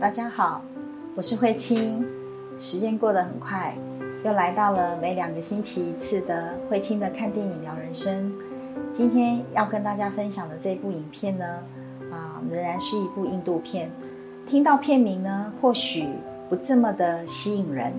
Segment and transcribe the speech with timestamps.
[0.00, 0.62] 大家好，
[1.14, 2.02] 我是慧清。
[2.58, 3.76] 时间过得很快，
[4.24, 8.32] 又来到了每两个星期一次的慧清的看电影聊人生。
[8.94, 11.44] 今天要跟大家分享的这部影片呢，
[12.10, 13.90] 啊，仍然是一部印度片。
[14.46, 16.08] 听到片名呢，或许
[16.48, 17.92] 不这么的吸引人，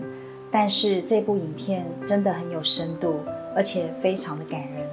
[0.50, 3.20] 但是这部影片真的很有深度，
[3.56, 4.90] 而且非常的感人。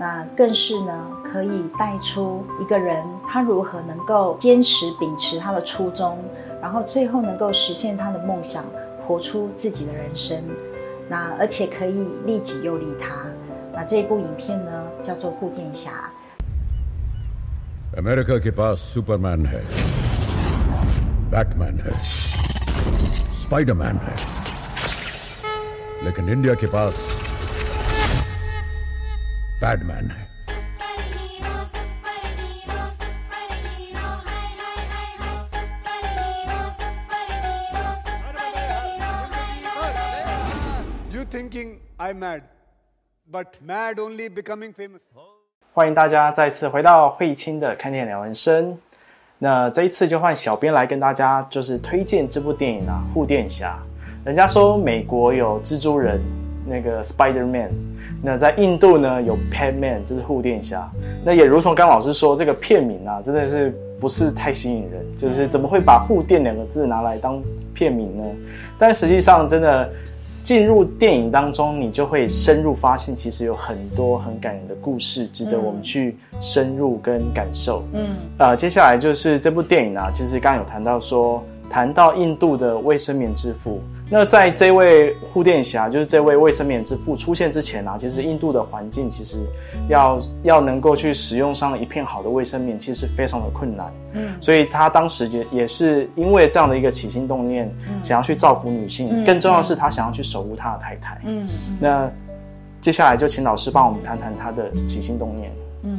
[0.00, 6.16] 那更是呢，可以带出一个人他如何能够坚持秉持他的初衷，
[6.61, 8.63] 然后最后能够实现他的梦想，
[9.05, 10.43] 活出自己的人生。
[11.09, 13.25] 那而且可以利己又利他。
[13.73, 14.71] 那这部影片呢，
[15.03, 15.91] 叫做《护垫侠》。
[17.95, 19.61] अमेरिका के पास सुपरमैन है
[21.29, 21.91] बैटमैन है
[23.41, 24.15] स्पाइडरमैन है
[26.05, 26.93] लेकिन इंडिया के पास
[29.61, 30.26] बैडमैन है
[42.00, 42.42] I'm mad,
[43.28, 45.00] but mad only becoming famous.
[45.72, 48.78] 欢迎大家再次回到慧清的看电影聊人生。
[49.36, 53.76] 那这一次就换小编来跟大家就是推荐这部电影啊，《护垫侠》。
[54.24, 56.20] 人家说美国有蜘蛛人，
[56.64, 57.72] 那个 Spider Man，
[58.22, 60.88] 那在印度呢有 Pet Man，就是护垫侠。
[61.24, 67.42] 那也如同刚老师说，这个片名啊，真的是不是太吸引人，就是怎么会把护垫两个字拿来当
[67.74, 68.24] 片名呢？
[68.78, 69.92] 但实际上真的。
[70.48, 77.84] 进入电影当中，你就会深入发现，其实有很多很感人的故事，值得我们去深入跟感受。
[77.92, 83.82] 嗯呃，接下来就是这部电影啊，其实刚刚有谈到说，谈到印度的卫生棉之父。
[84.10, 89.36] 那在这位护垫侠，就是这位卫生棉之父出现之前啊，其实印度的环境其实
[89.88, 93.92] 要要能够去使用上一片好的卫生棉，其实非常的困难。
[94.14, 97.70] 嗯所以他当时也也是因为这样的一个起心动念，
[98.02, 101.20] 想要去造福女性，嗯更重要的是他想要去守护他的太太。
[101.24, 101.46] 嗯
[101.78, 102.10] 那
[102.80, 105.52] 接下来就请老师帮我们谈谈他的起心动念。
[105.82, 105.98] 嗯，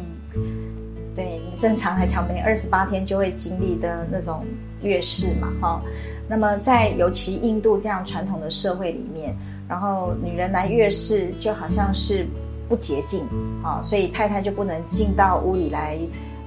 [1.15, 4.43] 对，正常来讲，每二十八天就会经历的那种
[4.81, 5.81] 月事嘛，哈。
[6.29, 9.35] 那么在尤其印度这样传统的社会里面，
[9.67, 12.23] 然后女人来月事就好像是
[12.69, 13.23] 不洁净
[13.63, 15.97] 啊，所以太太就不能进到屋里来，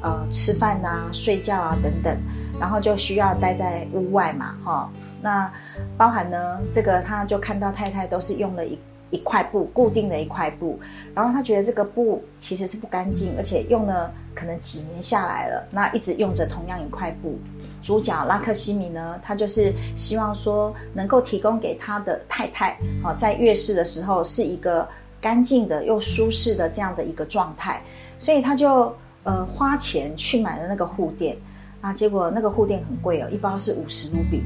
[0.01, 2.17] 呃，吃饭呐、睡觉啊等等，
[2.61, 4.89] 然后就需要待在屋外嘛，哈。
[5.21, 5.53] 那
[5.97, 8.79] 包含呢，这个他就看到太太都是用了一
[9.11, 10.79] 一块布固定的一块布，
[11.13, 17.37] 然后他觉得这个布其实是不干净，而且用了可能几年下来了，那一直用着同样一块布。
[17.83, 24.89] 主角拉克西米呢，他就是希望说能够提供给他的太太，好在月事的时候是一个
[25.21, 27.83] 干净的又舒适的这样的一个状态，
[28.19, 28.95] 所以他就
[29.25, 31.37] 呃花钱去买了那个护垫。
[31.83, 34.41] 啊，结果那个护垫很贵哦，一包是五十卢比，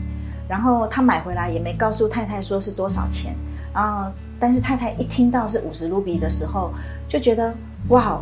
[0.49, 3.37] 然后他买回来也没告诉太太说是多少钱，
[3.75, 4.11] 然后
[4.41, 6.73] 但是太太一听到是五十卢比的时候，
[7.11, 7.53] 就觉得
[7.91, 8.19] 哇，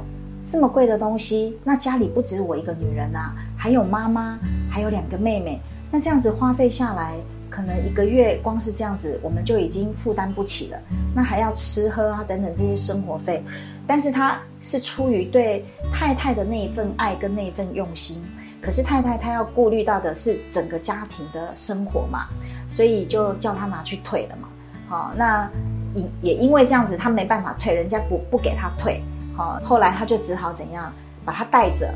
[0.51, 4.39] 这么贵的东西，那家里不止我一个女人啊，还有妈妈，
[4.71, 5.59] 还有两个妹妹，
[5.91, 7.15] 那这样子花费下来，
[7.49, 10.79] 可能一个月光是这样子，我们就已经负担不起了，
[11.15, 13.43] 那还要吃喝啊等等这些生活费，
[13.87, 18.23] 但是他是出于对太太的那一份爱跟那一份用心。
[18.61, 22.27] 可是太太她要顾虑到的是整个家庭的生活嘛，
[22.69, 24.49] 所以就叫他拿去退了嘛。
[24.91, 25.49] 好、那
[25.95, 29.03] 也也因为这样子，他没办法退，人家不不给他退。
[29.35, 30.93] 好、后来他就只好怎样
[31.25, 31.95] 把他带着。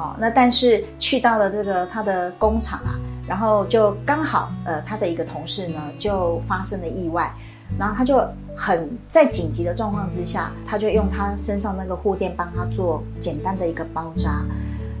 [0.00, 7.30] 好、那但是去到了这个他的工厂啊，然后就刚好呃他的一个同事呢就发生了意外，
[7.78, 8.18] 然后他就
[8.56, 14.42] 很在紧急的状况之下，他就用他身上那个护垫帮他做简单的一个包扎。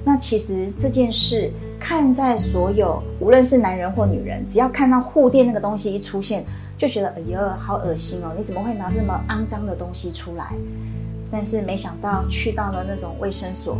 [0.04, 6.44] 那其实这件事看在所有无论是男人或女人，只要看到护垫那个东西一出现，
[6.76, 8.34] 就觉得哎呀好恶心哦！
[8.36, 10.52] 你怎么会拿这么肮脏的东西出来？
[11.32, 13.78] 但是没想到去到了那种卫生所，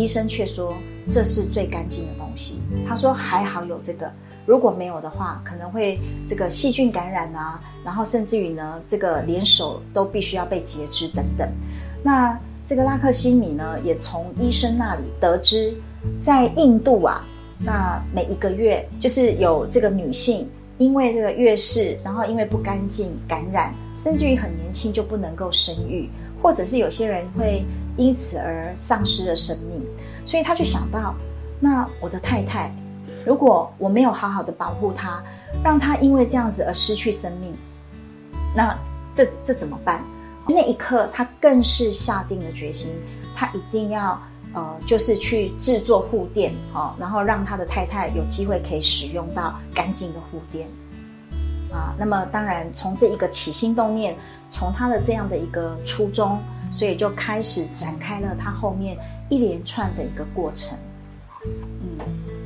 [0.00, 0.74] 医生却说
[1.10, 2.58] 这是最干净的东西。
[2.88, 4.10] 他说还好有这个，
[4.46, 11.46] 如果没有的话，可能会这个细菌感染啊，然后甚至于呢，这个连手都必须要被截肢等等。
[12.02, 15.74] 那这个拉克西米呢，也从医生那里得知，
[16.22, 17.22] 在印度啊，
[17.58, 20.48] 那每一个月就是有这个女性
[20.78, 26.08] 因为这个月事，然后因为不干净感染，甚至于很年轻就不能够生育，
[26.40, 27.62] 或者是有些人会
[28.00, 29.78] 因此而丧失了生命，
[30.24, 31.14] 所以他就想到，
[31.60, 32.74] 那我的太太，
[33.26, 35.22] 如果我没有好好的保护她，
[35.62, 37.52] 让她因为这样子而失去生命，
[38.56, 38.74] 那
[39.14, 40.02] 这这怎么办？
[40.48, 42.90] 那一刻，他更是下定了决心，
[43.36, 44.18] 他一定要
[44.54, 50.66] 呃，就是去制作护垫，哦，然后让他的太太有机会可以使用到干净的护垫。
[51.70, 54.16] 啊，那么当然从这一个起心动念，
[54.50, 56.38] 从他的这样的一个初衷，
[56.70, 58.96] 所以就开始展开了他后面
[59.28, 60.78] 一连串的一个过程。
[61.44, 61.48] 嗯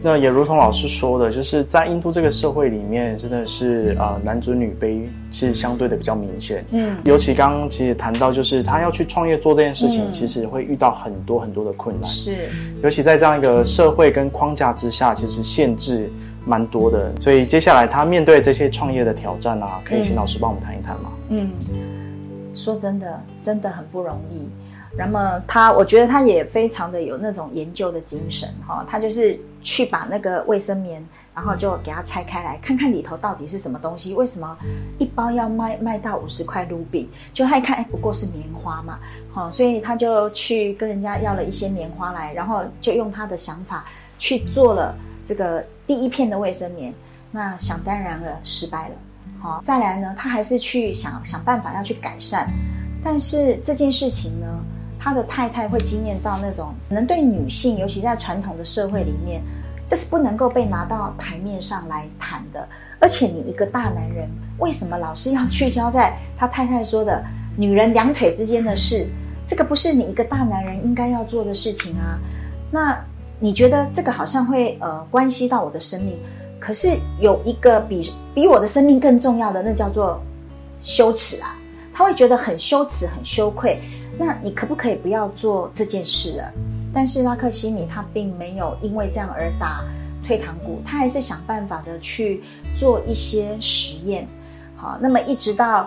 [0.07, 5.01] 那也如同老师说的，就是在印度这个社会里面，真的是呃男尊女卑
[5.31, 6.63] 其实相对的比较明显。
[6.73, 12.05] 嗯尤其刚刚其实谈到，就是他要去创业做这件事情，嗯其实会遇到很多很多的困难。
[12.05, 12.37] 是，
[12.83, 16.13] 尤其在这样一个社会跟框架之下，其实限制
[16.45, 17.11] 蛮多的。
[17.19, 21.13] 所以接下来他面对这些创业的挑战啊，可以请嗯老师帮我们谈一谈吗？
[21.31, 21.51] 嗯，
[22.55, 24.49] 说真的，真的很不容易。
[24.97, 31.05] 那么他，我觉得他也非常的有那种研究的精神哈、他就是去把那个卫生棉，
[31.35, 34.15] 然后就给它拆开来，看看里头到底是什么东西。
[34.15, 34.57] 为什么
[34.99, 37.11] 一包要卖卖到五十块卢比？
[37.33, 39.01] 就他一看，哎，不过是棉花嘛，
[39.33, 43.85] 好、所以他就去跟人家要了一些棉花来，然后就用他的想法
[44.21, 44.95] 去做了
[45.27, 46.95] 这个第一片的卫生棉。
[47.33, 48.95] 那想当然了，失败了。
[49.41, 52.49] 好、再来呢，他还是去想想办法要去改善，
[53.05, 54.47] 但是这件事情呢，
[54.99, 59.43] 他的太太会经验到那种可能对女性，尤其在传统的社会里面，
[59.87, 62.67] 这是不能够被拿到台面上来谈的。
[63.01, 67.23] 而且你一个大男人，为什么老是要聚焦在他太太说的
[67.55, 69.07] 女人两腿之间的事？
[69.47, 72.19] 这个不是你一个大男人应该要做的事情啊。
[72.71, 72.99] 那
[73.39, 76.17] 你觉得这个好像会呃关系到我的生命？
[76.65, 80.19] 可是有一个比比我的生命更重要的，那叫做
[80.81, 81.55] 羞耻啊！
[81.93, 83.79] 他会觉得很羞耻、很羞愧。
[84.19, 86.51] 那你可不可以不要做这件事了？
[86.95, 89.85] 但是拉克西米他并没有因为这样而打
[90.27, 92.43] 退堂鼓，他还是想办法的去
[92.79, 94.27] 做一些实验。
[94.75, 95.87] 好，那么一直到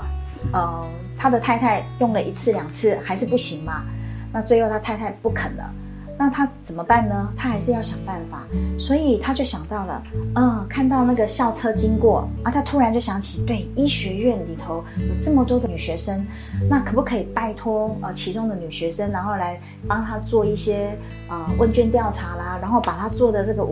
[0.53, 0.85] 呃
[1.17, 3.83] 他的太太用了一次两次还是不行嘛，
[4.31, 5.73] 那最后他太太不肯了。
[6.17, 7.31] 那他怎么办呢？
[7.37, 8.43] 他还是要想办法，
[8.79, 10.03] 所以他就想到了，
[10.35, 16.25] 嗯，看到那个校车经过啊，他突然就想起，对，医学院里头有这么多的女学生，
[16.69, 20.97] 那可不可以拜托呃其中的女学生，然后来帮他做一些
[21.29, 23.63] 呃问卷调查啦，然后把他做的这个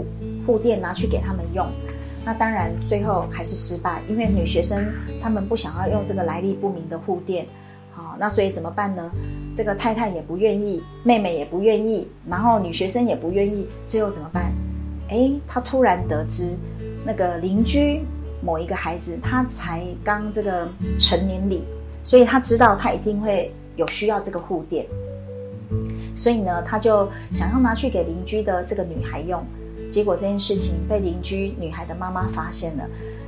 [0.46, 1.66] 护垫拿去给他们用。
[2.24, 4.84] 那当然最后还是失败，因为女学生
[5.22, 7.46] 她们不想要用这个来历不明的护垫，
[7.94, 9.12] 好，那所以怎么办呢？
[9.56, 14.52] 这个太太也不愿意，妹妹也不愿意，然后女学生也不愿意，最后怎么办？
[15.10, 16.58] 哎，她突然得知，
[17.06, 18.02] 那个邻居
[18.44, 20.68] 某一个孩子，他才刚这个
[21.00, 21.64] 成年礼，
[22.04, 24.86] 所以他知道他一定会有需要这个护垫，
[26.16, 29.42] 所以呢，他就想要拿去给邻居的这个女孩用。
[29.92, 32.84] 结果这件事情被邻居女孩的妈妈发现了，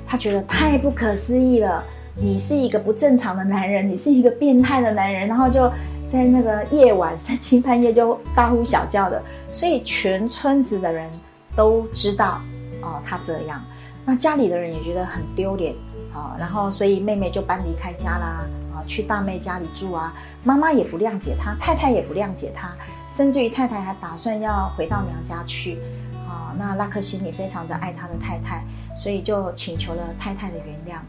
[0.06, 1.84] 她觉得太不可思议了。
[2.20, 5.72] 你是一个不正常的男人，你是一个变态的男人，然后就
[6.10, 9.22] 在那个夜晚 三更半夜就大呼小叫的，
[9.52, 11.10] 所以全村子的人
[11.56, 12.42] 都知道
[12.82, 13.62] 哦，他这样，
[14.06, 15.74] 那家里的人也觉得很丢脸
[16.14, 20.14] 啊，然后所以妹妹就搬离开家啦，啊，去大妹家里住啊，
[20.44, 22.72] 妈妈也不谅解她，太太也不谅解她，
[23.10, 25.78] 甚至于太太还打算要回到娘家去。
[26.28, 28.62] 啊，那拉克西米非常的爱他的太太，
[28.98, 31.00] 所以就请求了太太的原谅。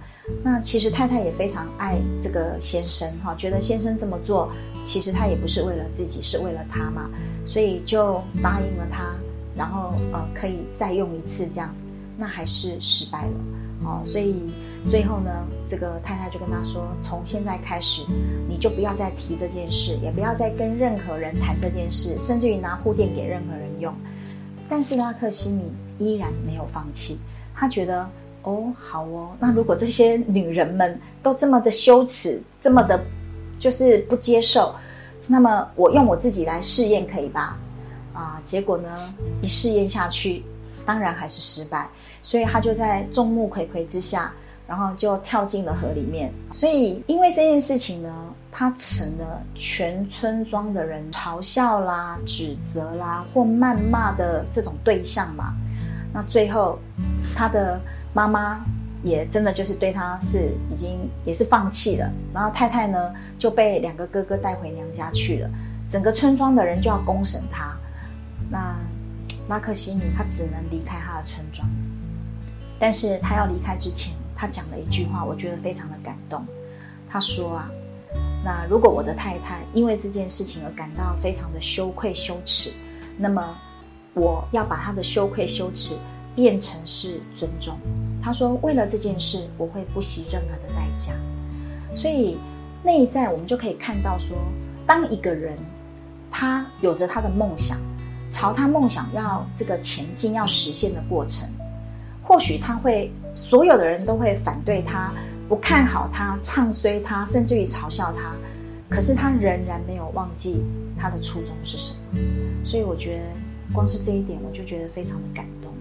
[0.42, 4.50] 那其实太太也非常爱这个先生哈，觉得先生这么做，
[4.84, 7.10] 其实他也不是为了自己，是为了他嘛，
[7.46, 9.14] 所以就答应了他，
[9.56, 11.74] 然后呃可以再用一次这样，
[12.16, 13.32] 那还是失败了
[13.84, 14.42] 哦，所以
[14.90, 15.30] 最后呢，
[15.68, 18.02] 这个太太就跟他说，从现在开始，
[18.48, 23.94] 你就不要再提这件事，也不要再跟任何人谈这件事，甚至于拿护垫给任何人用。
[24.68, 27.18] 但是拉克西米依然没有放弃，
[27.54, 28.08] 他觉得
[28.48, 32.98] 哦，好哦，那如果这些女人们都这么的羞耻，这么的，
[33.58, 34.74] 就是不接受，
[35.26, 37.58] 那么我用我自己来试验可以吧？
[38.14, 38.88] 啊，结果呢，
[39.42, 40.42] 一试验下去，
[40.86, 41.86] 当然还是失败，
[42.22, 44.32] 所以他就在众目睽睽之下，
[44.66, 46.32] 然后就跳进了河里面。
[46.50, 48.10] 所以因为这件事情呢，
[48.50, 55.52] 他成了全村庄的人嘲笑啦、指责啦或谩骂的这种对象嘛。
[56.10, 56.78] 那最后，
[57.38, 57.80] 他的
[58.12, 58.60] 妈妈
[59.04, 65.48] 也真的就是对他是已经也是放弃了，然后太太呢就被两个哥哥带回娘家去了，
[65.88, 67.76] 整个村庄的人就要公审他。
[68.50, 68.74] 那
[69.48, 71.64] 拉克西米他只能离开他的村庄，
[72.76, 76.44] 但是他要离开之前，他讲了一句话，我觉得非常的感动。
[77.08, 77.70] 他说啊，
[78.44, 82.72] 那如果我的太太因为这件事情而感到非常的羞愧羞耻，
[83.16, 83.56] 那么
[84.14, 85.94] 我要把她的羞愧羞耻
[86.38, 87.76] 变成是尊重。
[88.22, 91.12] 他说，为了这件事，我会不惜任何的代价。
[91.96, 92.38] 所以
[92.84, 94.36] 内在我们就可以看到说，
[94.86, 95.58] 当一个人
[96.30, 97.76] 他有着他的梦想，
[98.30, 101.48] 朝他梦想要这个前进、要实现的过程，
[102.22, 105.12] 或许他会所有的人都会反对他、
[105.48, 108.36] 不看好他、唱衰他，甚至于嘲笑他，
[108.88, 110.62] 可是他仍然没有忘记
[110.96, 112.20] 他的初衷是什么。
[112.64, 113.24] 所以我觉得
[113.72, 115.72] 光是这一点，我就觉得非常的感动。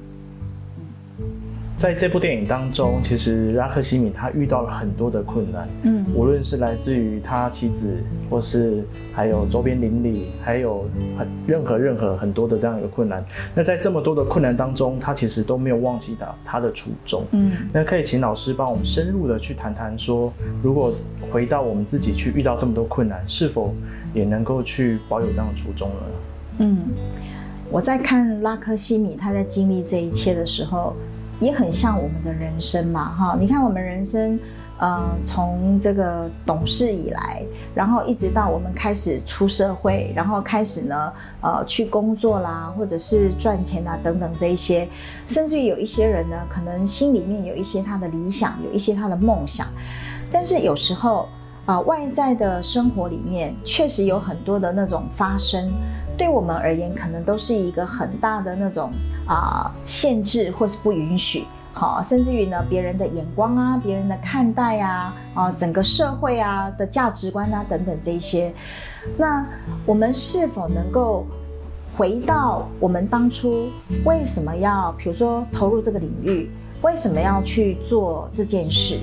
[1.77, 7.95] 在这部电影当中，其实拉克西米他遇到了很多的困难，嗯无论是来自于他妻子，
[8.31, 13.23] 或是还有周边邻里，还有很任何任何很多的这样一个困难。
[13.53, 17.23] 那在这么多的困难当中，他其实都没有忘记到他的初衷。
[17.31, 20.91] 嗯那可以请老师帮我们深入的去谈谈说，如果
[21.31, 23.71] 回到我们自己去遇到这么多困难，是否
[24.15, 25.95] 也能够去保有这样的初衷呢？
[26.57, 26.79] 嗯，
[27.69, 30.95] 我在看拉克西米他在经历这一切的时候，
[31.39, 33.37] 也很像我们的人生嘛，哈！
[33.39, 34.39] 你看我们人生，
[34.79, 37.43] 呃，从这个懂事以来，
[37.75, 44.87] 然后一直到我们开始出社会，然后开始呢，呃，去工作啦，或者是赚钱啦等等这一些，
[45.27, 49.67] 甚至于有一些人呢，可能心里面有一些他的理想，有一些他的梦想，
[50.31, 51.27] 但是有时候。
[51.67, 55.69] 啊、外在的生活里面确实有很多的那种发生，
[56.17, 58.89] 对我们而言，可能都是一个很大的那种
[59.27, 61.45] 啊、限制或是不允许。
[61.73, 68.51] 好，甚至于呢，别人的眼光啊，别人的看待啊，啊，整个社会啊的价值观啊等等这一些，
[69.15, 69.45] 那
[69.85, 71.23] 我们是否能够
[71.95, 73.67] 回到我们当初
[74.03, 76.49] 为什么要，比如说投入这个领域，
[76.81, 78.97] 为什么要去做这件事？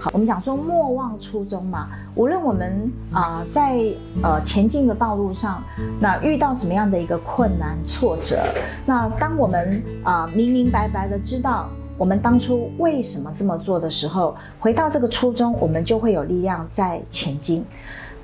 [0.00, 1.88] 好，我们讲说莫忘初衷嘛。
[2.14, 3.78] 无论我们啊、在
[4.22, 5.62] 呃前进的道路上，
[6.00, 8.42] 那遇到什么样的一个困难挫折，
[8.86, 17.62] 那当我们啊、明明白白的知道我们当初为什么这么做的时候，回到这个初衷，我们就会有力量在前进。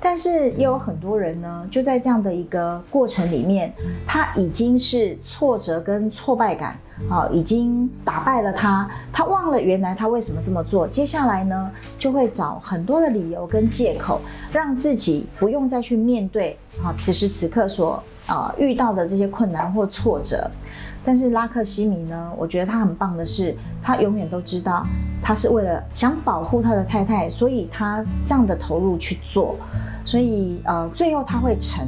[0.09, 3.73] 但是也有很多人呢，就在这样的一个过程里面，
[4.07, 10.87] 他已经是挫折跟挫败感，啊，已经打败了他，他忘了原来他为什么这么做。
[10.87, 20.49] 接下来呢，就会找很多的理由跟借口，让自己不用再去面对啊此时此刻所啊遇到的这些困难或挫折。
[21.03, 24.83] 但是拉克西米呢，我觉得他很棒的是，他永远都知道，
[25.23, 29.55] 他是为了想保护他的太太，所以他这样的投入去做，
[30.03, 31.87] 所以呃，最后他会成，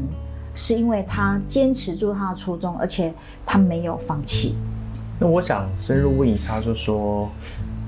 [0.56, 3.14] 是因为他坚持住他的初衷，而且
[3.46, 4.56] 他没有放弃。
[5.20, 7.30] 那我想深入问一下，就说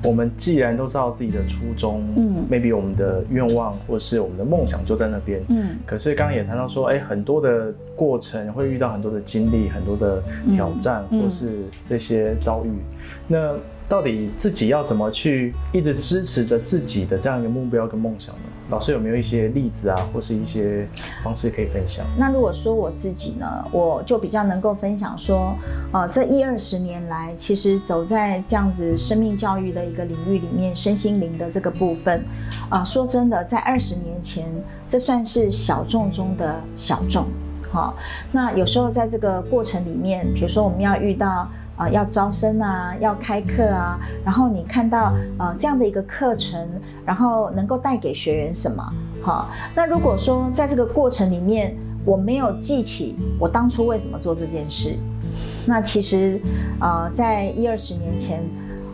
[0.04, 10.22] 我们既然都知道自己的初衷，嗯，maybe 我们的愿望或是我们的梦想就在那边，嗯可是刚刚也谈到说，哎，很多的过程会遇到很多的经历，很多的
[10.56, 12.70] 挑战，或是这些遭遇。
[13.28, 13.54] 那
[13.88, 18.42] 到底自己要怎么去一直支持着自己的这样一个目标跟梦想呢？
[18.72, 20.88] 老师有没有一些例子啊，或是一些
[21.22, 22.06] 方式可以分享？
[22.18, 25.54] 那如果说我自己呢，我就比较能够分享说，
[25.92, 32.24] 呃，这一二十年来，其实走在这样子生命教育的一个领域里面，身心灵的这个部分，
[32.70, 34.50] 啊、说真的，在二十年前，
[34.88, 37.26] 这算是小众中的小众。
[37.74, 37.94] 好、
[38.32, 41.46] 那有时候在这个过程里面，比如说我们要遇到。
[41.82, 46.70] 啊、要招生啊，要开课啊，然后你看到呃这样的一个课程，
[47.04, 48.84] 然后能够带给学员什么？
[49.24, 54.96] 好，那如果说在这个过程里面，我没有记起我当初为什么做这件事，
[55.66, 56.40] 那其实
[56.80, 58.44] 呃，在一二十年前，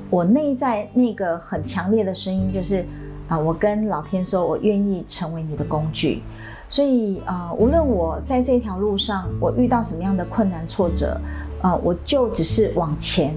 [0.09, 2.85] 我内在那个很强烈的声音就是
[3.27, 6.21] 啊、我跟老天说，我愿意成为你的工具。
[6.69, 11.19] 所以啊、呃无论我在这条路上我遇到什么样的困难挫折，
[11.61, 13.35] 呃，我就只是往前，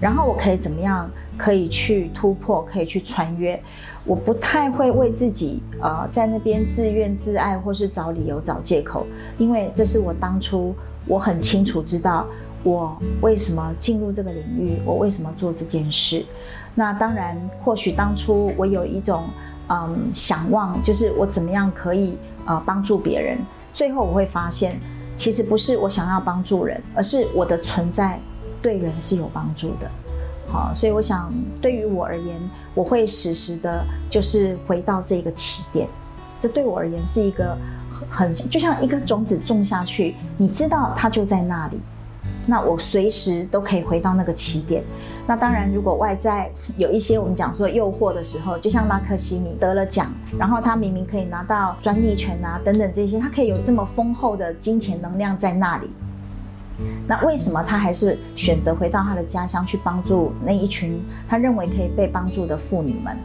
[0.00, 3.60] 然后我可以怎么样，可以去突破，可以去穿越。
[4.04, 9.06] 我不太会为自己呃在那边自怨自艾，或是找理由、找借口，
[9.38, 10.74] 因为这是我当初
[11.06, 12.26] 我很清楚知道
[12.64, 16.24] 我为什么进入这个领域，我为什么做这件事。
[16.74, 19.22] 那当然，或许当初我有一种
[19.68, 23.38] 嗯想望，就是我怎么样可以呃帮助别人。
[23.72, 24.80] 最后我会发现，
[25.16, 28.18] 其实不是我想要帮助人，而是我的存在
[28.60, 29.90] 对人是有帮助的。
[30.48, 32.36] 好，所以我想，对于我而言，
[32.74, 35.88] 我会时时的，就是回到这个起点。
[36.40, 37.56] 这对我而言是一个
[38.10, 41.78] 很就像一个种子种下去，你知道它就在那里，
[42.46, 44.82] 那我随时都可以回到那个起点。
[45.26, 55.88] 那当然，如果外在有一些我们讲说诱惑的时候，就像拉克西米得了奖，然后他明明可以拿到专利权啊等等这些，他可以有这么丰厚的金钱能量在那里。
[57.06, 63.16] 那为什么他还是选择回到他的家乡去帮助那一群他认为可以被帮助的妇女们？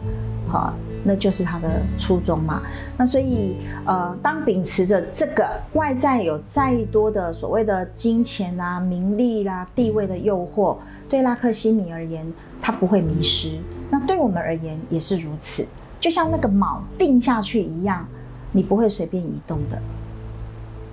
[0.46, 0.72] 好，
[1.04, 2.62] 那就是他的初衷嘛。
[2.96, 10.76] 那所以，呃，当秉持着这个外在有再多的所谓的金钱啊、名利啦、地位的诱惑，
[11.08, 12.26] 对拉克西米而言，
[12.60, 13.58] 他不会迷失。
[13.90, 15.66] 那对我们而言也是如此，
[16.00, 18.06] 就像那个锚定下去一样，
[18.52, 19.78] 你不会随便移动的。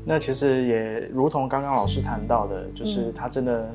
[0.06, 3.68] 那其实也如同刚刚老师谈到的，就是他真的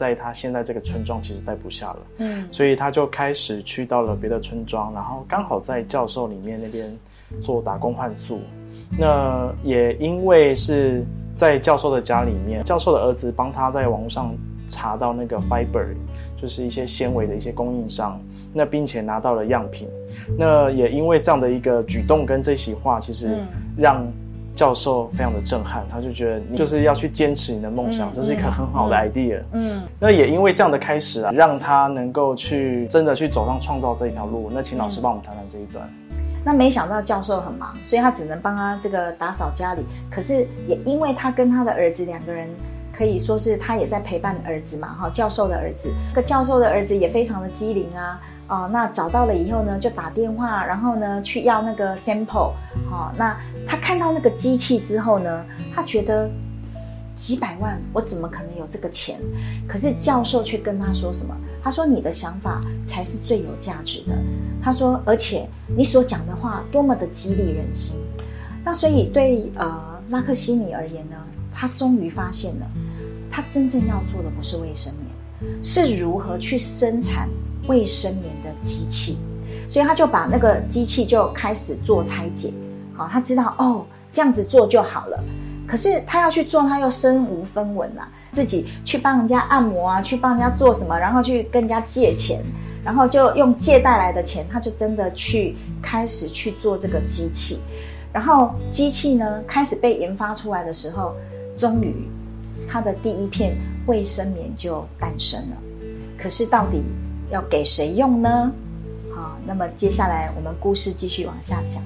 [0.00, 6.90] 在他现在这个村庄其实待不下了，嗯所以他就开始去到了别的村庄，然后刚好在教授里面那边
[7.42, 8.40] 做打工换宿。
[8.98, 11.04] 那也因为是
[11.36, 14.34] 在教授的家里面，教授的儿子帮他在网络上
[14.66, 15.86] 查到那个 fiber，
[16.40, 18.18] 就是一些纤维的一些供应商，
[18.54, 19.86] 那并且拿到了样品。
[20.38, 24.10] 那也因为这样的一个举动跟这席话，其实嗯让
[24.60, 29.40] 教授非常的震撼，他就觉得你就是要去坚持你的梦想，嗯这是一个很好的 idea。
[29.52, 34.50] 嗯那也因为这样的开始啊，让他能够去真的去走上创造这一条路。
[34.52, 35.88] 那请老师帮我们谈谈这一段。
[36.44, 39.82] 那没想到教授很忙，所以他只能帮他这个打扫家里。
[40.10, 42.46] 可是也因为他跟他的儿子两个人，
[42.92, 45.90] 可以说是他也在陪伴儿子嘛，哈，教授的儿子。
[46.10, 52.52] 这个教授的儿子也非常的机灵啊，哦，那找到了以后呢，就打电话，然后呢去要那个 sample，
[52.90, 53.34] 好、那
[53.66, 56.28] 他看到那个机器之后呢，他觉得
[57.14, 59.20] 几百万，我怎么可能有这个钱？
[59.68, 61.34] 可是教授却跟他说什么？
[61.62, 64.18] 他说你的想法才是最有价值的。
[64.60, 68.00] 他说，而且你所讲的话多么的激励人心。
[68.64, 71.16] 那所以对呃拉克西米而言呢，
[71.54, 72.66] 他终于发现了，
[73.30, 74.92] 他真正要做的不是卫生
[75.40, 77.28] 棉，是如何去生产
[77.68, 79.18] 卫生棉的机器。
[79.68, 82.52] 所以他就把那个机器就开始做拆解。
[82.92, 85.22] 好，他知道哦，这样子做就好了。
[85.64, 92.42] 可是他要去做，他又身无分文啊，自己去帮人家按摩啊，去帮人家做什么，然后去跟人家借钱，
[92.84, 97.60] 然后就用借贷来的钱，他就真的去开始去做这个机器。
[98.12, 101.14] 然后机器呢开始被研发出来的时候，
[101.56, 102.08] 终于
[102.68, 105.56] 他的第一片卫生棉就诞生了。
[106.20, 106.82] 可是到底
[107.30, 108.52] 要给谁用呢？
[109.14, 111.82] 好，那么接下来我们故事继续往下讲。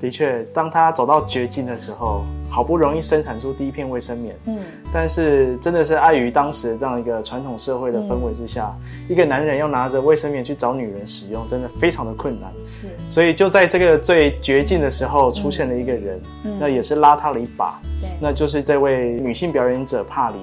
[0.00, 4.58] 的确，当他走到绝境的时候，好不容易生产出第一片卫生棉，嗯，
[4.92, 8.72] 但是真的是碍于当时这样一个传统社会的氛围之下，
[9.08, 12.48] 一个男人要拿着卫生棉去找女人使用，真的非常的困难。
[12.64, 20.36] 是，所以就在这个最绝境的时候，出现了一个人，嗯那也是拉他了一把，对，那就是这位女性表演者帕里。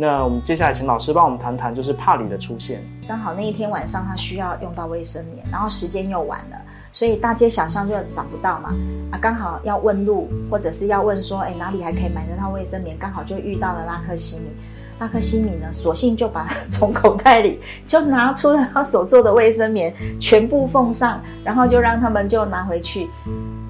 [0.00, 2.80] 那我们接下来请老师帮我们谈谈，就是帕里的出现。
[3.08, 6.56] 刚好那一天晚上他需要用到卫生棉，然后时间又晚了，
[6.92, 8.70] 所以大街小巷就找不到嘛。
[9.10, 12.96] 啊，刚好要问路，或者是要问说，哎，哪里还可以买得到卫生棉？
[12.96, 14.46] 刚好就遇到了拉克西米。
[15.00, 23.08] 拉克西米呢，索性就把从口袋里就拿出了他所做的卫生棉，全部奉上，然后就让他们就拿回去。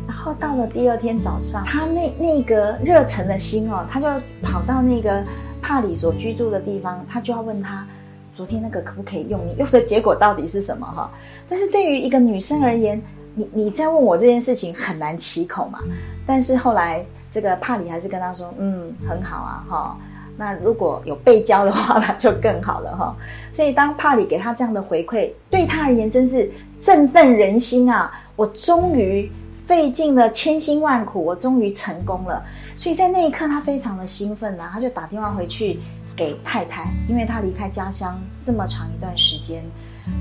[0.07, 4.07] 然后到了第二天早上，他那那个热忱的心哦，他就
[4.43, 5.23] 跑到那个
[5.61, 7.87] 帕里所居住的地方，他就要问他，
[8.35, 9.41] 昨天那个可不可以用？
[9.47, 11.11] 你用的结果到底是什么哈？
[11.49, 13.01] 但是对于一个女生而言，
[13.35, 15.81] 你你在问我这件事情很难启口嘛。
[16.27, 19.99] 但是后来这个帕里还是跟他说，嗯，很好啊哈。
[20.37, 23.17] 那如果有背胶的话，那就更好了哈。
[23.53, 26.49] 所以当帕里给他这样的回馈，对他而言真是
[26.81, 28.13] 振奋人心啊！
[28.37, 29.29] 我终于
[29.69, 32.43] 费尽了千辛万苦，我终于成功了。
[32.75, 35.79] 所以在那一刻，他非常的兴奋啊，他就打电话回去
[36.17, 39.63] 给太太，因为他离开家乡这么长一段时间，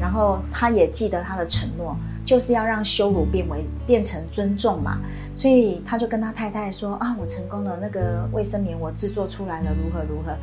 [0.02, 5.00] 然后他也记得他的承诺，就是要让羞辱变为变成尊重嘛。
[5.34, 10.36] 所以他就跟他太太说啊，我成功了，那个卫生棉我制作出来了，如何如何。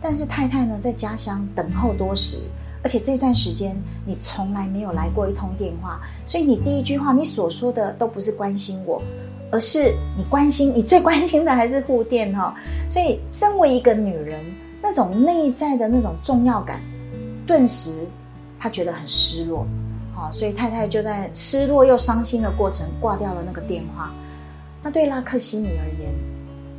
[0.00, 2.44] 但是太太呢，在家乡等候多时，
[2.82, 9.02] 而且这段时间你从来没有来过一通电话，所以你第一句话你所说的都不是关心我，
[9.50, 12.54] 而是你关心你最关心的还是护垫哈。
[12.88, 14.38] 所以身为一个女人，
[14.82, 16.80] 那种内在的那种重要感，
[17.46, 18.06] 顿时
[18.58, 19.66] 她觉得很失落。
[20.14, 24.10] 好，所以太太就在失落又伤心的过程挂掉了那个电话。
[24.82, 26.10] 那对拉克西米而言，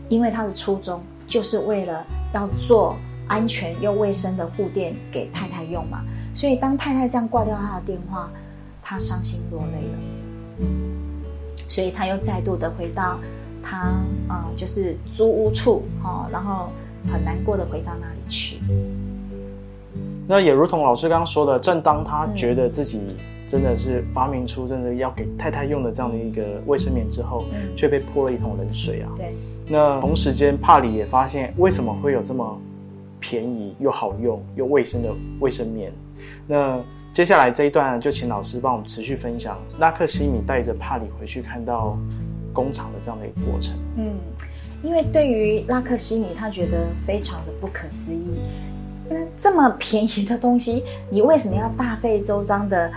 [0.10, 2.96] 因为他的初衷就是为了要做
[3.32, 6.04] 安全又卫生的护垫给太太用嘛，
[6.36, 8.30] 所以当太太这样挂掉他的电话，
[8.84, 10.68] 他伤心落泪了。
[11.70, 13.18] 所以他又再度的回到
[13.64, 13.78] 他
[14.28, 16.70] 啊、呃就是租屋处哈、哦，然后
[17.10, 18.58] 很难过的回到那里去。
[20.28, 23.16] 那也如同老师刚刚说的，正当他觉得自己
[23.48, 29.10] 真的是发明出真的要给太太用的这样的一个卫生棉之后，嗯却被泼了一桶冷水啊。
[29.16, 29.34] 对，
[29.70, 32.62] 那同时间，帕里也发现为什么会有这么
[33.32, 35.90] 便宜又好用又卫生的卫生棉。
[36.46, 36.78] 那
[37.14, 41.98] 接下来这一段就请老师帮我们持续分享拉克西米带着帕里回去看到
[42.52, 43.74] 工厂的这样的一个过程。
[43.96, 44.18] 嗯，
[44.84, 48.36] 因为对于拉克西米，他觉得非常的不可思议。
[49.10, 52.92] 那这么便宜的东西，你为什么要大费周章的，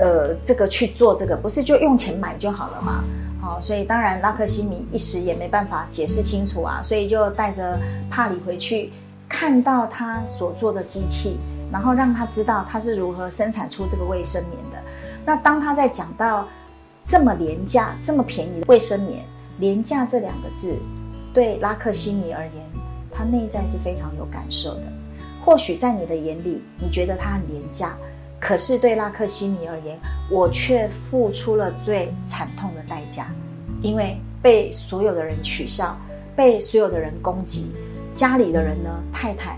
[0.00, 1.36] 呃，这个去做这个？
[1.36, 3.04] 不是就用钱买就好了吗？
[3.40, 7.78] 好、所以当然拉克西米一时也没办法解释清楚啊，所以就带着
[8.10, 8.90] 帕里回去，
[9.28, 11.38] 看到他所做的机器，
[11.70, 14.78] 然后让他知道他是如何生产出这个卫生棉的。
[15.24, 16.48] 那当他在讲到
[17.06, 19.24] 这么廉价、这么便宜的卫生棉，
[19.58, 20.76] 廉价这两个字，
[21.34, 22.54] 对拉克西米而言，
[23.12, 24.82] 他内在是非常有感受的。
[25.44, 27.96] 或许在你的眼里，你觉得它很廉价，
[28.38, 29.98] 可是对拉克西米而言，
[30.30, 33.26] 我却付出了最惨痛的代价，
[33.80, 35.96] 因为被所有的人取笑，
[36.36, 37.70] 被所有的人攻击，
[38.18, 39.56] 家里的人呢，太太、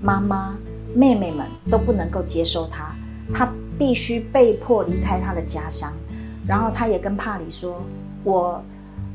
[0.00, 0.56] 妈妈、
[0.94, 2.94] 妹妹们都不能够接受他，
[3.34, 3.46] 他
[3.78, 5.92] 必须被迫离开他的家乡。
[6.46, 7.82] 然后他也跟帕里说
[8.24, 8.64] ：“我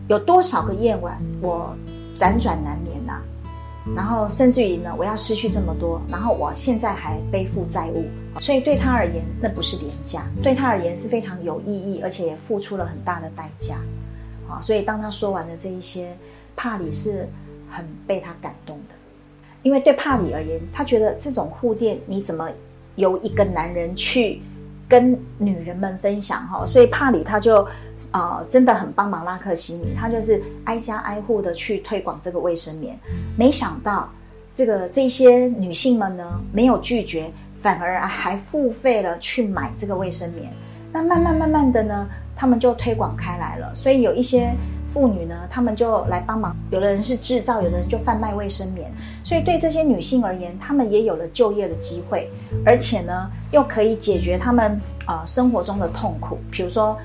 [0.08, 1.76] 有多少个夜晚，我
[2.20, 3.20] 辗转难眠呐、
[3.96, 8.06] 然后甚至于呢，我要失去这么多，然后我现在还背负债务，
[8.42, 13.78] 所以对他而言，那不是廉价，对他而言是非常有意义，而且也付出了很大的代价。
[14.48, 16.16] 啊，所以当他说完了这一些，
[16.56, 17.28] 帕里是
[17.76, 18.96] 很被他感动的，
[19.64, 22.50] 因为对帕里而言，他觉得这种护垫你怎么
[22.96, 24.42] 由一个男人去
[24.88, 27.68] 跟女人们分享哈，所以帕里他就。
[28.16, 32.96] 呃，真的很帮忙拉克西米，他就是挨家挨户的去推广这个卫生棉。
[33.36, 34.08] 没想到，
[34.54, 37.32] 这个这些女性们呢，没有拒绝，
[37.64, 40.48] 反而还付费了去买这个卫生棉。
[40.92, 43.74] 那慢慢慢慢的呢，他们就推广开来了。
[43.74, 44.54] 所以有一些
[44.94, 48.92] 妇女呢，她们就来帮忙，有的人是制造，有的人就贩卖卫生棉。
[49.24, 52.30] 所以对这些女性而言，她们也有了就业的机会，
[52.66, 56.98] 而且呢，又可以解决她们呃生活中的痛苦，比如说。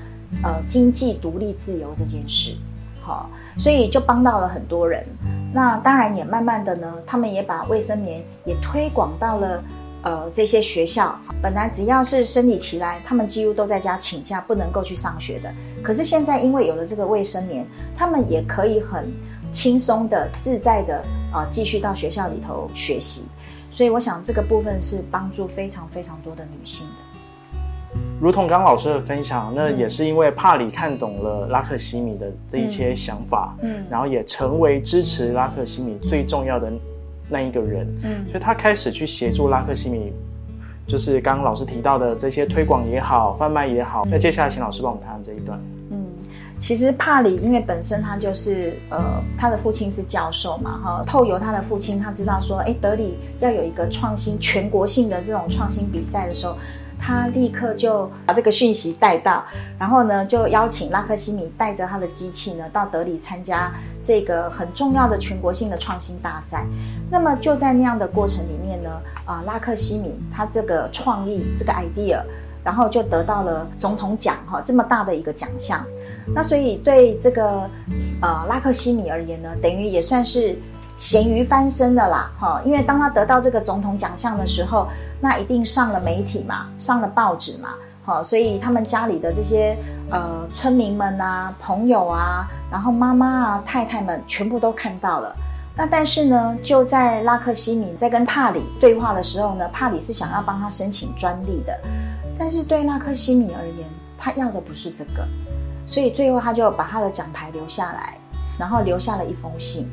[0.43, 2.55] 呃，经济独立自由这件事，
[3.01, 5.03] 好、所以就帮到了很多人。
[5.51, 9.59] 那当然也慢慢的呢，他们也把卫生棉也推广到了
[10.03, 11.17] 呃这些学校。
[11.41, 15.49] 本来只要是生理期来，他们几乎都在家请假，不能够去上学的。
[15.81, 17.65] 可是现在因为有了这个卫生棉，
[17.97, 19.09] 他们也可以很
[19.51, 23.23] 轻松的、自在的啊、继续到学校里头学习。
[23.71, 27.99] 所以我想这个部分是帮助非常非常多的女性的。
[28.19, 36.69] 如同刚刚老师的分享，那也是因为帕里看懂了拉克西米的这一些想法，嗯然后也成为支持拉克西米最重要的
[37.29, 40.11] 那一个人，嗯所以他开始去协助拉克西米，
[40.87, 44.05] 就是刚刚老师提到的这些推广也好，贩卖也好。
[44.09, 45.59] 那接下来请老师帮我们谈谈这一段。
[45.91, 45.97] 嗯，
[46.59, 48.99] 其实帕里因为本身他就是呃，
[49.37, 56.57] 他的父亲是教授嘛，哈，透由他的父亲，他知道说，哎，德里要有一个创新全国性的这种创新比赛的时候，
[56.99, 59.43] 他立刻就把这个讯息带到，
[59.79, 63.71] 然后呢，就邀请拉克西米带着他的机器呢到德里参加
[64.05, 66.65] 这个很重要的全国性的创新大赛。
[67.09, 68.89] 那么就在那样的过程里面呢，
[69.25, 72.21] 啊、拉克西米他这个创意这个 idea，
[72.63, 75.83] 然后就得到了总统奖哈这么大的一个奖项。
[76.31, 77.67] 那所以对这个
[78.21, 80.55] 呃拉克西米而言呢，等于也算是
[80.99, 84.85] 咸鱼翻身了啦哈，因为当他得到这个总统奖项的时候，
[85.21, 87.69] 那一定上了媒体嘛，上了报纸嘛，
[88.03, 89.77] 好，所以他们家里的这些
[90.11, 95.33] 呃村民们啊、朋友啊，然后妈妈啊、太太们全部都看到了。
[95.73, 101.79] 那但是呢，就在拉克西米在跟帕里对话的时候呢，帕里是想要帮他申请专利的，
[102.37, 105.25] 但是对拉克西米而言，他要的不是这个，
[105.87, 108.17] 所以最后他就把他的奖牌留下来，
[108.59, 109.89] 然后留下了一封信。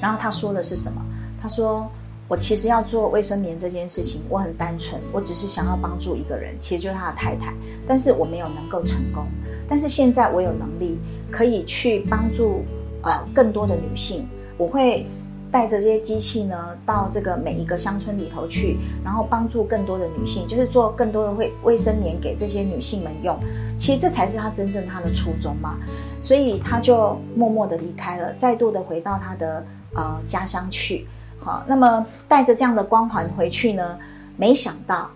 [0.00, 1.02] 然后他说的是什么？
[1.40, 1.88] 他说
[2.28, 7.54] ：“我其实要做卫生棉这件事情，我很单纯，我只是想要帮助一个人，其实就是他的太太，
[7.86, 9.24] 但是我没有能够成功。
[9.68, 10.98] 但是现在我有能力
[11.30, 12.62] 可以去帮助
[13.02, 15.06] 呃更多的女性，我会
[15.52, 23.38] 带着这些机器呢到这个每一个乡村里头去，然后帮助更多的女性，就是做更多的卫卫生棉给这些女性们用。
[23.78, 25.76] 其实这才是他真正他的初衷嘛。
[26.22, 29.64] 所以他就默默的离开了，再度的回到他的
[29.96, 31.06] 呃家乡去。
[31.40, 33.98] 好，那么带着这样的光环回去呢，
[34.36, 35.10] 没想到，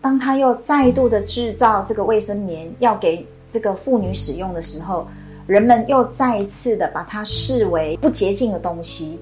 [0.00, 5.06] 当他又再度的制造这个卫生棉要给这个妇女使用的时候，
[5.46, 9.18] 人们又再一次的把它视为不洁净的东西。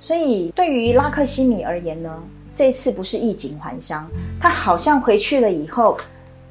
[0.00, 2.22] 所以对于拉克西米而言呢，
[2.54, 4.08] 这次不是衣锦还乡，
[4.40, 5.98] 他好像回去了以后。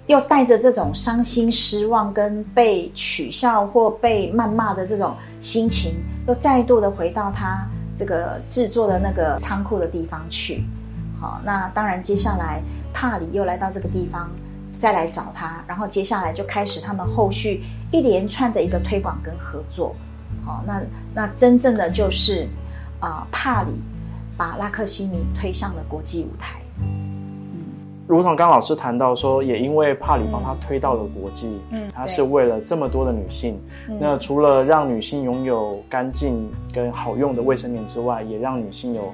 [0.08, 5.96] 又带着这种伤心、失望跟被取笑或被谩骂的这种心情，
[6.30, 10.64] 又再度的回到他这个制作的那个仓库的地方去。
[11.20, 12.62] 好，那当然接下来
[12.94, 14.30] 帕里又来到这个地方，
[14.72, 19.96] 再来找他，然后接下来就开始他们后续一连串的一个推广跟合作。
[20.46, 20.82] 好、那
[21.14, 22.48] 那真正的就是
[23.00, 23.72] 啊、帕里
[24.38, 26.60] 把拉克西米推上了国际舞台。
[28.08, 33.60] 如同刚老师谈到说，也因为帕里帮他推到了国际，嗯他是为了这么多的女性。
[33.90, 39.14] 嗯那除了让女性拥有干净跟好用的卫生棉之外，也让女性有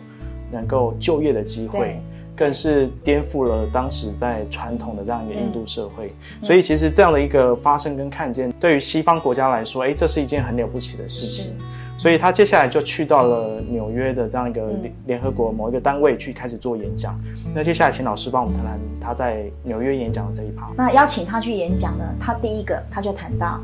[0.51, 1.99] 能够就业的机会，
[2.35, 6.13] 更是颠覆了当时在传统的这样一个印度社会。
[6.41, 11.55] 嗯所以其实这样的一个发生跟看见，对于西方国家来说，哎，这是一件很了不起的事情。
[12.03, 14.73] 所以他接下来就去到了纽约的这样一个
[15.05, 17.17] 联合国某一个单位去开始做演讲。
[17.55, 20.69] 那接下来请老师帮我们谈谈他在纽约演讲的这一趴。
[20.75, 23.57] 那邀请他去演讲呢，他第一个他就谈到，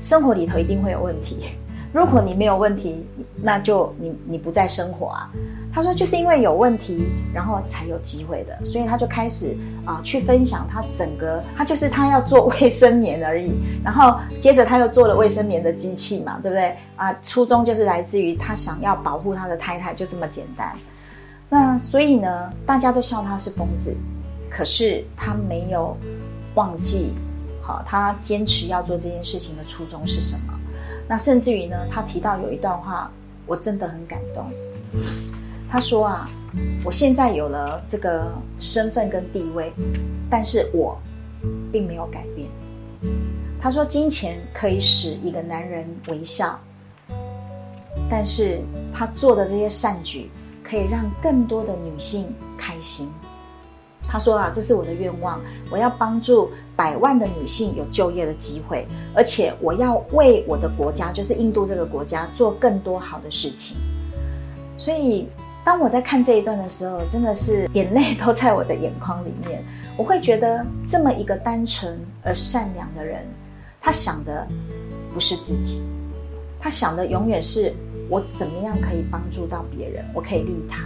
[0.00, 1.50] 生活里头一定会有问题。
[1.92, 3.04] 如果你没有问题，
[3.42, 5.30] 那就你你不在生活啊。
[5.72, 13.52] 他说就是因为有问题，然后才有机会的，所以他就开始啊、去分享他整个，他就是他要做卫生棉而已，
[13.84, 17.12] 然后接着他又做了卫生棉的机器嘛，对不对啊？
[17.22, 20.72] 初衷就是来自于他想要保护他的太太，就这么简单。
[21.48, 23.96] 那所以呢，大家都笑他是疯子，
[24.48, 25.96] 可是他没有
[26.54, 27.12] 忘记，
[27.62, 30.59] 好，他坚持要做这件事情的初衷是什么？
[31.10, 33.10] 那甚至于呢，他提到有一段话，
[33.44, 34.48] 我真的很感动。
[35.68, 36.30] 他说啊，
[36.84, 39.72] 我现在有了这个身份跟地位，
[40.30, 40.96] 但是我
[41.72, 42.48] 并没有改变。
[43.60, 46.56] 他说，金钱可以使一个男人微笑，
[48.08, 48.60] 但是
[48.94, 50.30] 他做的这些善举
[50.62, 53.10] 可以让更多的女性开心。
[54.02, 63.76] 他说啊，这是我的愿望，我要帮助百万的女性有就业的机会，而且我要为我的国家，就是印度这个国家做更多好的事情。
[64.76, 65.28] 所以，
[65.64, 69.62] 当我在看这一段的时候，真的是眼泪都在我的眼眶里面。
[69.96, 73.26] 我会觉得，这么一个单纯而善良的人，
[73.80, 74.46] 他想的
[75.12, 75.82] 不是自己，
[76.58, 77.74] 他想的永远是
[78.08, 80.78] 我怎么样可以帮助到别人，我可以利他。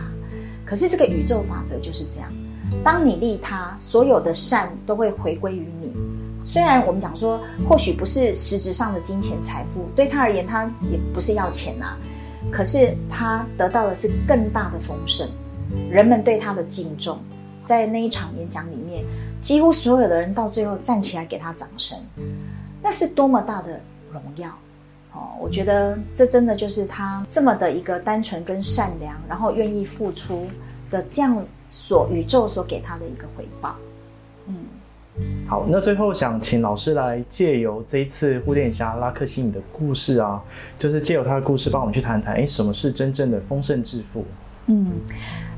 [0.66, 2.29] 可是这个宇宙法则就是这样，
[2.83, 5.92] 当你利他，所有的善都会回归于你。
[6.44, 11.96] 虽然我们讲说，或许不是实质上的金钱财富，对他而言，他也不是要钱啊。
[12.53, 15.27] 可是他得到的是更大的丰盛，
[15.90, 17.18] 人们对他的敬重，
[17.64, 19.03] 在那一场演讲里面，
[19.40, 21.98] 几乎所有的人到最后站起来给他掌声，
[22.83, 23.81] 那是多么大的
[24.12, 24.50] 荣耀！
[25.14, 30.46] 哦，我觉得这真的就是他这么的一个单纯跟善良，然后愿意付出
[30.90, 31.42] 的这样
[31.74, 33.74] 所宇宙所给他的一个回报。
[34.46, 34.54] 嗯，
[35.48, 40.40] 好，那最后想请老师来借由这一次护垫侠拉克西米的故事啊，
[40.78, 44.24] 就是借由他的故事帮我们去谈谈，哎，什么是真正的丰盛致富？
[44.66, 44.92] 嗯，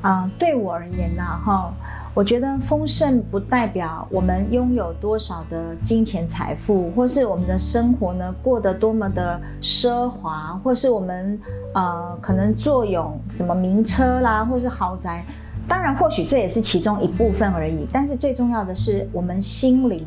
[0.00, 1.70] 啊、对我而言呢，哈，
[2.14, 11.38] 我觉得丰盛不代表我们拥有多少的金钱财富，或是我们的生活呢过得多么的奢华，或是我们
[11.74, 15.22] 呃可能坐拥什么名车啦，或是豪宅。
[15.68, 17.86] 当然，或许这也是其中一部分而已。
[17.92, 20.06] 但是最重要的是，我们心灵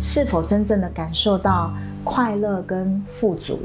[0.00, 1.72] 是否真正的感受到
[2.04, 3.58] 快乐跟富足，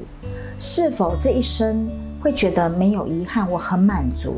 [0.58, 1.88] 是否这一生
[2.22, 4.38] 会觉得没有遗憾，我很满足。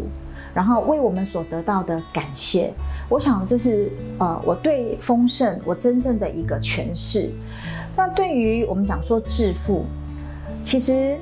[0.54, 2.74] 然后为我们所得到的感谢，
[3.08, 7.30] 我想这是呃我对丰盛我真正的一个诠释。
[7.96, 9.86] 那对于我们讲说致富，
[10.64, 11.16] 其实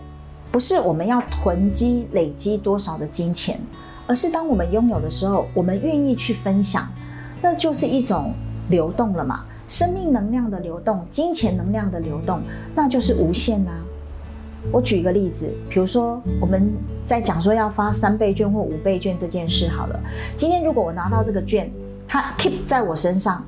[0.52, 3.60] 不是我们要囤积累积多少的金钱，
[4.08, 6.88] 而是当我们拥有的时候，我们愿意去分享，
[7.42, 8.34] 那就是一种
[8.70, 9.46] 流动了嘛。
[9.68, 12.40] 生命能量的流动，金钱能量的流动，
[12.76, 13.74] 那就是无限啊。
[14.72, 16.72] 我举一个例子，比如说我们
[17.06, 20.00] 在讲说要发三倍券或五倍券这件事好了。
[20.36, 21.72] 今天如果我拿到这个券，
[22.08, 23.44] 它 keep 在我身上，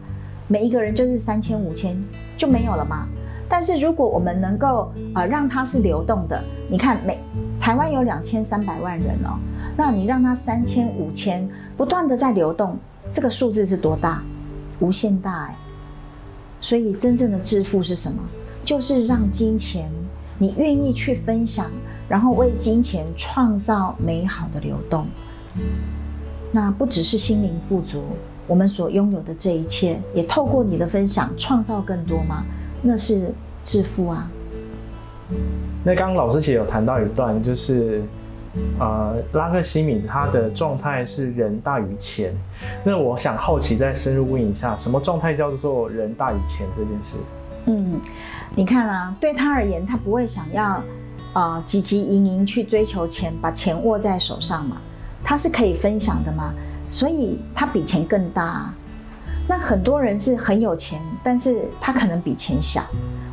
[0.48, 1.96] 每一个人就是三千五千
[2.36, 3.08] 就没有了吗。
[3.50, 6.40] 但是如果我们能够呃让它是流动的，
[6.70, 7.18] 你看每
[7.60, 9.38] 台湾有两千三百万人哦，
[9.78, 12.78] 那你让它三千五千不断的在流动，
[13.12, 14.22] 这个数字是多大？
[14.80, 15.56] 无限大哎。
[16.60, 18.18] 所以真正的致富是什么？
[18.66, 19.90] 就是让金钱
[20.40, 21.72] 你愿意去分享，
[22.10, 25.06] 然后为金钱创造美好的流动。
[26.52, 28.04] 那不只是心灵富足，
[28.48, 32.44] 我们所拥有的这一切，也透过你的分享创造更多吗？
[32.82, 33.32] 那是
[33.64, 34.30] 致富啊。
[35.84, 38.02] 那刚刚老师其实有谈到一段，就是
[38.80, 42.34] 呃，拉克西米他的状态是人大于钱。
[42.84, 47.18] 那我想好奇再深入问一下，什么状态叫做人大于钱这件事？
[47.66, 48.00] 嗯，
[48.56, 50.82] 你看啊，对他而言，他不会想要
[51.34, 54.78] 呃汲汲营营去追求钱，把钱握在手上嘛，
[55.24, 56.54] 他是可以分享的嘛，
[56.92, 58.72] 所以他比钱更大、
[59.50, 62.82] 那很多人是很有钱，但是他可能比钱小。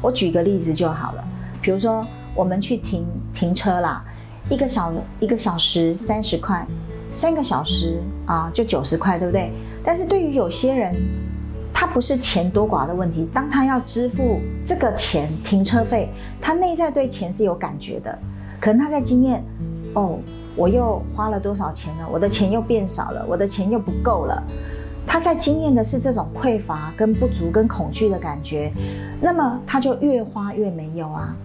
[0.02, 1.24] 我举个例子就好了，
[1.62, 4.04] 比如说我们去停停车啦，
[4.50, 6.66] 一个小一个小时三十块，
[7.12, 9.50] 三个小时啊就九十块，对不对？
[9.84, 10.94] 但是对于有些人，
[11.72, 16.08] 他不是钱多寡的问题，当他要支付这个钱停车费，
[16.40, 18.18] 他内在对钱是有感觉的，
[18.60, 19.42] 可能他在经验，
[19.94, 20.18] 哦，
[20.56, 24.42] 我又花了多少钱了，我的钱又变少了，我的钱又不够了。
[25.06, 28.72] 他在经验的是这种匮乏、跟不足、跟恐惧的感觉，
[29.20, 31.36] 那么他就越花越没有啊。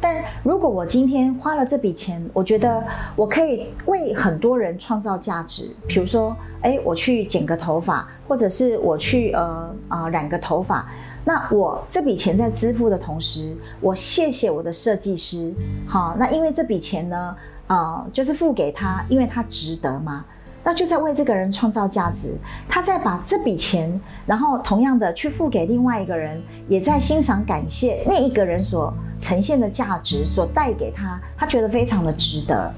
[0.00, 2.82] 但如果我今天花了这笔钱，我觉得
[3.16, 10.88] 我可以为很多人创造价值，比如说，哎，我去剪个头发，或者是我去呃啊、染个头发，
[11.24, 15.52] 那我这笔钱在支付的同时，我谢谢我的设计师，
[15.86, 20.24] 好，那因为这笔钱呢，呃，就是付给他，因为他值得嘛。
[20.68, 22.36] 那就在为这个人创造价值，
[22.68, 32.70] 他在把这笔钱，然后同样的去付给另外一个人，也在欣赏、感谢那一个人所呈现的价值，所带给他，他觉得非常的值得。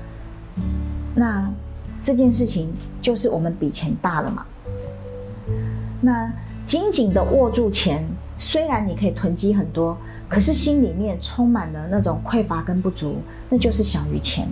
[1.16, 1.50] 那
[2.00, 2.72] 这件事情
[3.03, 4.46] 就是我们比钱大了嘛？
[6.00, 6.33] 那
[6.64, 8.07] 紧紧的握住钱，
[8.38, 9.98] 虽然你可以囤积很多，
[10.29, 13.16] 可是心里面充满了那种匮乏跟不足，
[13.48, 14.46] 那就是小于钱。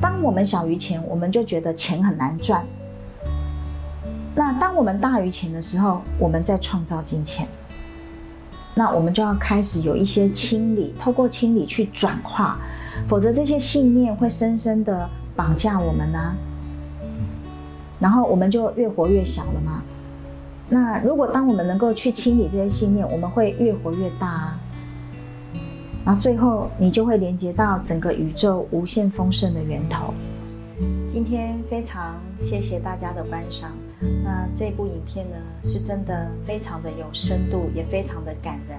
[0.00, 2.64] 当我们小于钱，我们就觉得钱很难赚。
[4.34, 7.48] 那当我们大于钱的时候，我们在创造金钱。
[8.74, 12.58] 那我们就要开始有一些清理，透过清理去转化，
[13.08, 16.34] 否则这些信念会深深的绑架我们呢、
[17.98, 19.82] 然后我们就越活越小了吗？
[20.68, 24.60] 那如果当我们能够去清理这些信念，我们会越活越大啊。
[26.06, 30.14] 然后最后你就会连接到整个宇宙无限丰盛的源头。
[31.10, 33.72] 今天非常谢谢大家的观赏。
[34.22, 38.78] 那这部影片呢，是真的非常的有深度，也非常的感人。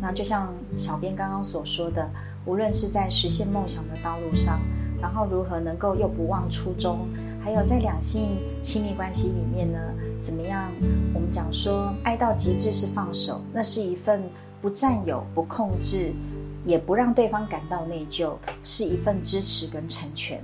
[0.00, 2.08] 那就像小编刚刚所说的，
[2.46, 4.58] 无论是在实现梦想的道路上，
[5.02, 7.00] 然后如何能够又不忘初衷，
[7.42, 9.78] 还有在两性亲密关系里面呢，
[10.22, 10.70] 怎么样？
[11.12, 14.22] 我们讲说，爱到极致是放手，那是一份
[14.62, 16.12] 不占有、不控制，
[16.64, 20.42] 也不让对方感到内疚，是一份支持跟成全。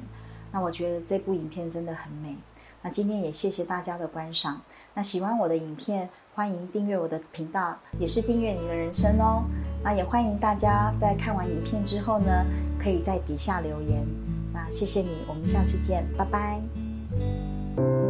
[0.53, 2.37] 那我觉得这部影片真的很美。
[2.83, 4.61] 那今天也谢谢大家的观赏。
[4.95, 9.45] 那喜欢我的影片，欢迎订阅我的频道，也是订阅你的人生哦。
[9.83, 12.45] 那也欢迎大家在看完影片之后呢，
[12.83, 14.05] 可以在底下留言。
[14.53, 18.10] 那谢谢你，我们下次见，拜拜。